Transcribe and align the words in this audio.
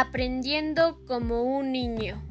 Aprendiendo 0.00 1.04
como 1.08 1.42
un 1.42 1.72
niño. 1.72 2.22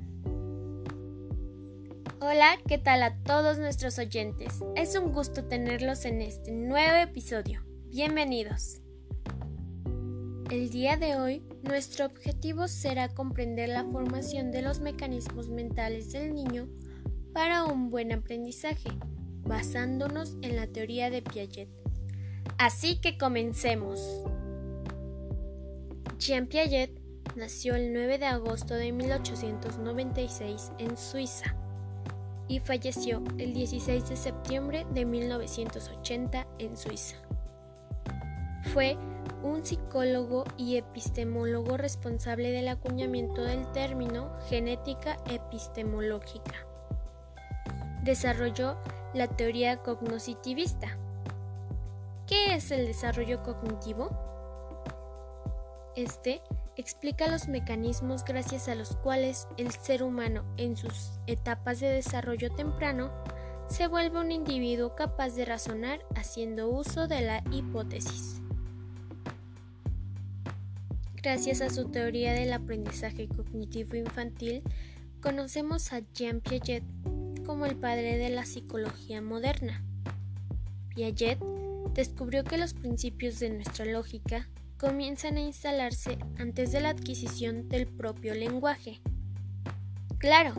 Hola, 2.21 2.57
¿qué 2.65 2.77
tal 2.77 3.03
a 3.03 3.21
todos 3.23 3.59
nuestros 3.59 3.99
oyentes? 3.99 4.63
Es 4.77 4.97
un 4.97 5.11
gusto 5.11 5.43
tenerlos 5.43 6.05
en 6.05 6.21
este 6.21 6.53
nuevo 6.53 6.95
episodio. 6.95 7.65
Bienvenidos. 7.89 8.79
El 10.49 10.69
día 10.69 10.95
de 10.95 11.17
hoy, 11.17 11.43
nuestro 11.61 12.05
objetivo 12.05 12.69
será 12.69 13.09
comprender 13.09 13.67
la 13.67 13.83
formación 13.83 14.49
de 14.51 14.61
los 14.61 14.79
mecanismos 14.79 15.49
mentales 15.49 16.13
del 16.13 16.33
niño 16.33 16.69
para 17.33 17.65
un 17.65 17.89
buen 17.89 18.13
aprendizaje, 18.13 18.91
basándonos 19.41 20.37
en 20.41 20.55
la 20.55 20.67
teoría 20.67 21.09
de 21.09 21.21
Piaget. 21.21 21.67
Así 22.57 23.01
que 23.01 23.17
comencemos. 23.17 24.23
Jean 26.17 26.47
Piaget 26.47 27.06
nació 27.35 27.75
el 27.75 27.93
9 27.93 28.17
de 28.17 28.25
agosto 28.25 28.73
de 28.73 28.91
1896 28.91 30.71
en 30.77 30.97
Suiza 30.97 31.55
y 32.47 32.59
falleció 32.59 33.21
el 33.37 33.53
16 33.53 34.09
de 34.09 34.15
septiembre 34.15 34.85
de 34.93 35.05
1980 35.05 36.47
en 36.59 36.77
Suiza. 36.77 37.17
Fue 38.73 38.97
un 39.43 39.65
psicólogo 39.65 40.43
y 40.57 40.77
epistemólogo 40.77 41.77
responsable 41.77 42.51
del 42.51 42.67
acuñamiento 42.67 43.43
del 43.43 43.71
término 43.71 44.31
genética 44.49 45.17
epistemológica. 45.29 46.65
Desarrolló 48.03 48.77
la 49.13 49.27
teoría 49.27 49.77
cognoscitivista. 49.77 50.97
¿Qué 52.25 52.55
es 52.55 52.71
el 52.71 52.85
desarrollo 52.87 53.43
cognitivo? 53.43 54.09
Este 55.95 56.41
explica 56.77 57.27
los 57.27 57.47
mecanismos 57.47 58.23
gracias 58.23 58.67
a 58.67 58.75
los 58.75 58.95
cuales 58.97 59.47
el 59.57 59.71
ser 59.71 60.03
humano 60.03 60.45
en 60.57 60.77
sus 60.77 61.11
etapas 61.25 61.79
de 61.79 61.87
desarrollo 61.87 62.51
temprano 62.51 63.11
se 63.67 63.87
vuelve 63.87 64.19
un 64.19 64.31
individuo 64.31 64.95
capaz 64.95 65.35
de 65.35 65.45
razonar 65.45 65.99
haciendo 66.15 66.69
uso 66.69 67.07
de 67.07 67.21
la 67.21 67.43
hipótesis. 67.51 68.41
Gracias 71.15 71.61
a 71.61 71.69
su 71.69 71.89
teoría 71.89 72.33
del 72.33 72.53
aprendizaje 72.53 73.27
cognitivo 73.27 73.97
infantil, 73.97 74.61
conocemos 75.19 75.91
a 75.91 76.01
Jean 76.13 76.39
Piaget 76.39 76.83
como 77.45 77.65
el 77.65 77.75
padre 77.75 78.17
de 78.17 78.29
la 78.29 78.45
psicología 78.45 79.21
moderna. 79.21 79.83
Piaget 80.95 81.39
descubrió 81.93 82.43
que 82.43 82.57
los 82.57 82.73
principios 82.73 83.39
de 83.39 83.49
nuestra 83.49 83.85
lógica 83.85 84.47
comienzan 84.77 85.37
a 85.37 85.41
instalarse 85.41 86.17
antes 86.37 86.71
de 86.71 86.81
la 86.81 86.89
adquisición 86.89 87.67
del 87.69 87.87
propio 87.87 88.33
lenguaje. 88.33 88.99
Claro, 90.19 90.53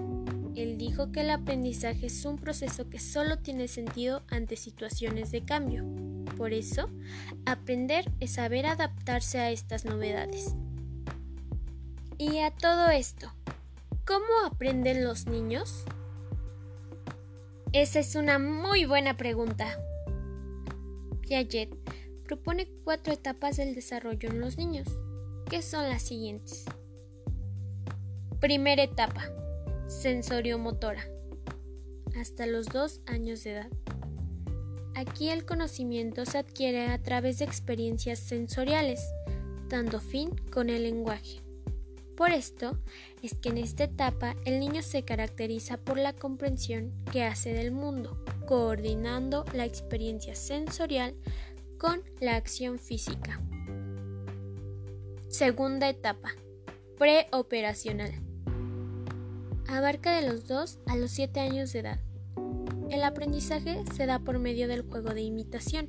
él 0.56 0.76
dijo 0.76 1.12
que 1.12 1.20
el 1.20 1.30
aprendizaje 1.30 2.06
es 2.06 2.24
un 2.24 2.36
proceso 2.36 2.88
que 2.90 2.98
solo 2.98 3.38
tiene 3.38 3.68
sentido 3.68 4.22
ante 4.28 4.56
situaciones 4.56 5.30
de 5.30 5.44
cambio. 5.44 5.84
Por 6.36 6.52
eso, 6.52 6.90
aprender 7.46 8.10
es 8.20 8.32
saber 8.32 8.66
adaptarse 8.66 9.38
a 9.38 9.50
estas 9.50 9.84
novedades. 9.84 10.54
Y 12.18 12.38
a 12.38 12.50
todo 12.50 12.90
esto, 12.90 13.32
¿cómo 14.04 14.26
aprenden 14.46 15.04
los 15.04 15.26
niños? 15.26 15.84
Esa 17.72 18.00
es 18.00 18.16
una 18.16 18.38
muy 18.38 18.84
buena 18.84 19.16
pregunta. 19.16 19.78
Piaget 21.20 21.87
propone 22.28 22.68
cuatro 22.84 23.14
etapas 23.14 23.56
del 23.56 23.74
desarrollo 23.74 24.28
en 24.28 24.40
los 24.40 24.58
niños, 24.58 24.86
que 25.48 25.62
son 25.62 25.88
las 25.88 26.02
siguientes. 26.02 26.66
Primera 28.38 28.82
etapa, 28.82 29.24
sensoriomotora, 29.86 31.02
hasta 32.20 32.46
los 32.46 32.66
dos 32.66 33.00
años 33.06 33.42
de 33.44 33.52
edad. 33.52 33.70
Aquí 34.94 35.30
el 35.30 35.46
conocimiento 35.46 36.26
se 36.26 36.36
adquiere 36.36 36.88
a 36.88 37.02
través 37.02 37.38
de 37.38 37.46
experiencias 37.46 38.18
sensoriales, 38.18 39.00
dando 39.70 39.98
fin 39.98 40.36
con 40.52 40.68
el 40.68 40.82
lenguaje. 40.82 41.40
Por 42.14 42.32
esto 42.32 42.78
es 43.22 43.34
que 43.34 43.48
en 43.48 43.58
esta 43.58 43.84
etapa 43.84 44.36
el 44.44 44.60
niño 44.60 44.82
se 44.82 45.02
caracteriza 45.02 45.78
por 45.78 45.96
la 45.96 46.12
comprensión 46.12 46.92
que 47.10 47.24
hace 47.24 47.54
del 47.54 47.70
mundo, 47.70 48.22
coordinando 48.46 49.46
la 49.54 49.64
experiencia 49.64 50.34
sensorial 50.34 51.14
con 51.78 52.02
la 52.20 52.34
acción 52.34 52.78
física. 52.78 53.40
Segunda 55.28 55.88
etapa, 55.88 56.34
preoperacional. 56.98 58.12
Abarca 59.68 60.12
de 60.20 60.26
los 60.26 60.48
2 60.48 60.80
a 60.86 60.96
los 60.96 61.12
7 61.12 61.38
años 61.38 61.72
de 61.72 61.78
edad. 61.80 62.00
El 62.90 63.04
aprendizaje 63.04 63.84
se 63.94 64.06
da 64.06 64.18
por 64.18 64.38
medio 64.40 64.66
del 64.66 64.82
juego 64.82 65.14
de 65.14 65.22
imitación. 65.22 65.88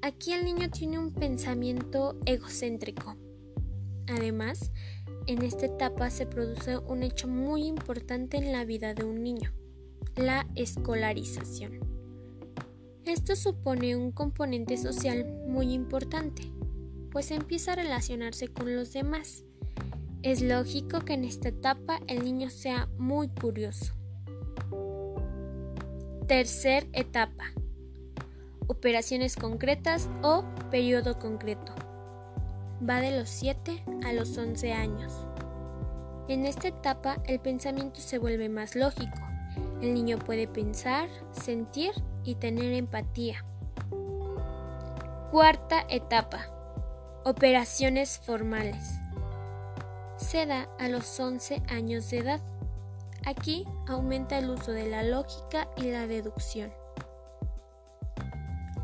Aquí 0.00 0.32
el 0.32 0.44
niño 0.44 0.70
tiene 0.70 0.98
un 0.98 1.12
pensamiento 1.12 2.16
egocéntrico. 2.24 3.16
Además, 4.06 4.72
en 5.26 5.42
esta 5.42 5.66
etapa 5.66 6.08
se 6.08 6.24
produce 6.24 6.78
un 6.78 7.02
hecho 7.02 7.28
muy 7.28 7.66
importante 7.66 8.38
en 8.38 8.52
la 8.52 8.64
vida 8.64 8.94
de 8.94 9.04
un 9.04 9.22
niño, 9.22 9.52
la 10.16 10.46
escolarización. 10.54 11.97
Esto 13.08 13.36
supone 13.36 13.96
un 13.96 14.12
componente 14.12 14.76
social 14.76 15.24
muy 15.46 15.72
importante, 15.72 16.42
pues 17.10 17.30
empieza 17.30 17.72
a 17.72 17.76
relacionarse 17.76 18.48
con 18.48 18.76
los 18.76 18.92
demás. 18.92 19.44
Es 20.22 20.42
lógico 20.42 21.00
que 21.00 21.14
en 21.14 21.24
esta 21.24 21.48
etapa 21.48 22.00
el 22.06 22.22
niño 22.22 22.50
sea 22.50 22.86
muy 22.98 23.28
curioso. 23.28 23.94
Tercer 26.26 26.86
etapa. 26.92 27.44
Operaciones 28.66 29.36
concretas 29.36 30.10
o 30.22 30.44
periodo 30.70 31.18
concreto. 31.18 31.74
Va 32.86 33.00
de 33.00 33.18
los 33.18 33.30
7 33.30 33.84
a 34.04 34.12
los 34.12 34.36
11 34.36 34.74
años. 34.74 35.14
En 36.28 36.44
esta 36.44 36.68
etapa 36.68 37.22
el 37.26 37.40
pensamiento 37.40 38.00
se 38.00 38.18
vuelve 38.18 38.50
más 38.50 38.76
lógico. 38.76 39.16
El 39.80 39.94
niño 39.94 40.18
puede 40.18 40.46
pensar, 40.46 41.08
sentir 41.32 41.92
y 42.28 42.34
tener 42.34 42.74
empatía. 42.74 43.42
Cuarta 45.30 45.86
etapa. 45.88 46.46
Operaciones 47.24 48.18
formales. 48.18 48.98
Se 50.18 50.44
da 50.44 50.68
a 50.78 50.88
los 50.88 51.18
11 51.18 51.62
años 51.68 52.10
de 52.10 52.18
edad. 52.18 52.40
Aquí 53.24 53.64
aumenta 53.86 54.36
el 54.36 54.50
uso 54.50 54.72
de 54.72 54.90
la 54.90 55.02
lógica 55.02 55.68
y 55.78 55.90
la 55.90 56.06
deducción. 56.06 56.70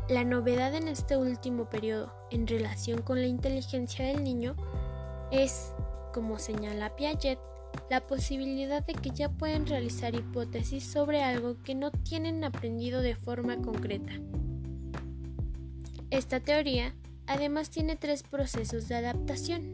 La 0.09 0.23
novedad 0.23 0.73
en 0.73 0.87
este 0.87 1.15
último 1.15 1.69
periodo 1.69 2.11
en 2.31 2.47
relación 2.47 3.03
con 3.03 3.21
la 3.21 3.27
inteligencia 3.27 4.05
del 4.05 4.23
niño 4.23 4.55
es, 5.29 5.71
como 6.13 6.39
señala 6.39 6.95
Piaget, 6.95 7.39
la 7.89 8.05
posibilidad 8.07 8.85
de 8.85 8.93
que 8.93 9.11
ya 9.11 9.29
pueden 9.29 9.65
realizar 9.65 10.15
hipótesis 10.15 10.83
sobre 10.83 11.23
algo 11.23 11.61
que 11.63 11.75
no 11.75 11.91
tienen 11.91 12.43
aprendido 12.43 13.01
de 13.01 13.15
forma 13.15 13.57
concreta. 13.57 14.13
Esta 16.09 16.39
teoría 16.39 16.95
además 17.27 17.69
tiene 17.69 17.95
tres 17.95 18.23
procesos 18.23 18.87
de 18.87 18.95
adaptación 18.95 19.71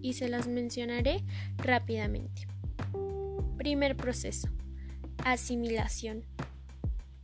y 0.00 0.14
se 0.14 0.28
las 0.28 0.48
mencionaré 0.48 1.22
rápidamente. 1.58 2.46
Primer 3.56 3.96
proceso, 3.96 4.48
asimilación. 5.24 6.24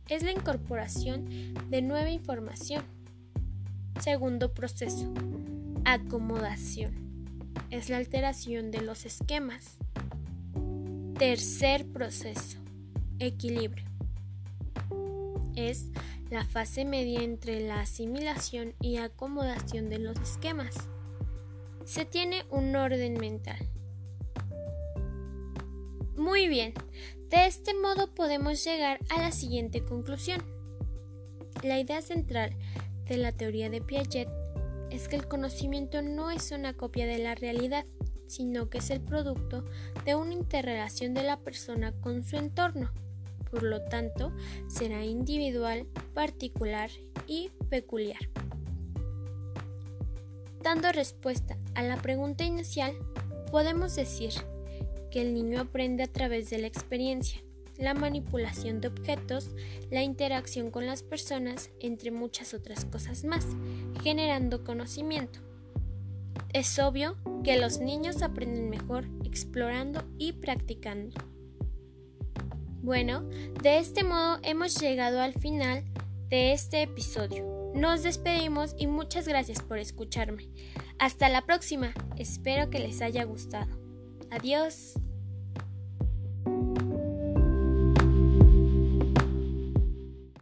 Es 0.07 0.23
la 0.23 0.31
incorporación 0.31 1.53
de 1.69 1.81
nueva 1.81 2.09
información. 2.11 2.83
Segundo 3.99 4.53
proceso, 4.53 5.11
acomodación. 5.83 6.93
Es 7.71 7.89
la 7.89 7.97
alteración 7.97 8.71
de 8.71 8.81
los 8.81 9.05
esquemas. 9.05 9.77
Tercer 11.17 11.87
proceso, 11.87 12.59
equilibrio. 13.17 13.83
Es 15.55 15.87
la 16.29 16.45
fase 16.45 16.85
media 16.85 17.23
entre 17.23 17.59
la 17.61 17.79
asimilación 17.79 18.75
y 18.79 18.97
acomodación 18.97 19.89
de 19.89 19.97
los 19.97 20.15
esquemas. 20.19 20.75
Se 21.85 22.05
tiene 22.05 22.45
un 22.51 22.75
orden 22.75 23.15
mental. 23.15 23.57
Muy 26.15 26.47
bien, 26.47 26.75
de 27.29 27.47
este 27.47 27.73
modo 27.73 28.13
podemos 28.13 28.63
llegar 28.63 28.99
a 29.09 29.19
la 29.19 29.31
siguiente 29.31 29.83
conclusión. 29.83 30.43
La 31.63 31.79
idea 31.79 32.03
central 32.03 32.55
de 33.05 33.17
la 33.17 33.31
teoría 33.31 33.71
de 33.71 33.81
Piaget 33.81 34.29
es 34.91 35.07
que 35.07 35.15
el 35.15 35.27
conocimiento 35.27 36.03
no 36.03 36.29
es 36.29 36.51
una 36.51 36.73
copia 36.73 37.07
de 37.07 37.17
la 37.17 37.33
realidad, 37.33 37.85
sino 38.27 38.69
que 38.69 38.79
es 38.79 38.89
el 38.89 39.01
producto 39.01 39.65
de 40.05 40.15
una 40.15 40.33
interrelación 40.33 41.13
de 41.13 41.23
la 41.23 41.39
persona 41.39 41.91
con 42.01 42.23
su 42.23 42.37
entorno. 42.37 42.91
Por 43.49 43.63
lo 43.63 43.81
tanto, 43.83 44.31
será 44.67 45.05
individual, 45.05 45.87
particular 46.13 46.89
y 47.27 47.49
peculiar. 47.69 48.29
Dando 50.61 50.91
respuesta 50.91 51.57
a 51.75 51.83
la 51.83 51.95
pregunta 51.97 52.43
inicial, 52.43 52.93
Podemos 53.51 53.95
decir 53.95 54.33
que 55.09 55.21
el 55.21 55.33
niño 55.33 55.61
aprende 55.61 56.03
a 56.03 56.07
través 56.07 56.49
de 56.49 56.57
la 56.57 56.67
experiencia, 56.67 57.41
la 57.77 57.93
manipulación 57.93 58.81
de 58.81 58.89
objetos, 58.89 59.51
la 59.89 60.03
interacción 60.03 60.69
con 60.69 60.85
las 60.85 61.01
personas, 61.01 61.69
entre 61.79 62.11
muchas 62.11 62.53
otras 62.53 62.83
cosas 62.83 63.23
más, 63.23 63.45
generando 64.03 64.65
conocimiento. 64.65 65.39
Es 66.57 66.79
obvio 66.79 67.15
que 67.43 67.55
los 67.55 67.77
niños 67.77 68.23
aprenden 68.23 68.71
mejor 68.71 69.05
explorando 69.23 70.03
y 70.17 70.33
practicando. 70.33 71.15
Bueno, 72.81 73.29
de 73.61 73.77
este 73.77 74.03
modo 74.03 74.39
hemos 74.41 74.73
llegado 74.81 75.21
al 75.21 75.35
final 75.35 75.85
de 76.29 76.53
este 76.53 76.81
episodio. 76.81 77.45
Nos 77.75 78.01
despedimos 78.01 78.73
y 78.75 78.87
muchas 78.87 79.27
gracias 79.27 79.61
por 79.61 79.77
escucharme. 79.77 80.49
Hasta 80.97 81.29
la 81.29 81.45
próxima. 81.45 81.93
Espero 82.17 82.71
que 82.71 82.79
les 82.79 83.03
haya 83.03 83.23
gustado. 83.23 83.77
Adiós. 84.31 84.95